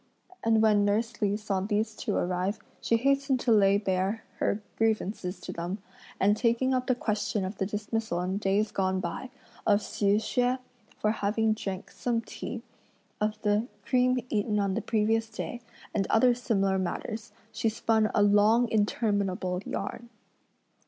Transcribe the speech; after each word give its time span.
And 0.43 0.63
when 0.63 0.83
nurse 0.83 1.21
Li 1.21 1.37
saw 1.37 1.59
these 1.61 1.95
two 1.95 2.15
arrive, 2.15 2.57
she 2.81 2.97
hastened 2.97 3.39
to 3.41 3.51
lay 3.51 3.77
bare 3.77 4.23
her 4.39 4.59
grievances 4.75 5.39
to 5.41 5.51
them; 5.53 5.77
and 6.19 6.35
taking 6.35 6.73
up 6.73 6.87
the 6.87 6.95
question 6.95 7.45
of 7.45 7.59
the 7.59 7.67
dismissal 7.67 8.19
in 8.21 8.39
days 8.39 8.71
gone 8.71 8.99
by, 8.99 9.29
of 9.67 9.79
Hsi 9.81 10.17
Hsüeh, 10.17 10.57
for 10.97 11.11
having 11.11 11.53
drunk 11.53 11.91
some 11.91 12.19
tea, 12.21 12.63
of 13.21 13.39
the 13.43 13.67
cream 13.85 14.19
eaten 14.31 14.57
on 14.59 14.73
the 14.73 14.81
previous 14.81 15.29
day, 15.29 15.61
and 15.93 16.07
other 16.09 16.33
similar 16.33 16.79
matters, 16.79 17.31
she 17.51 17.69
spun 17.69 18.09
a 18.15 18.23
long, 18.23 18.67
interminable 18.71 19.61
yarn. 19.67 20.09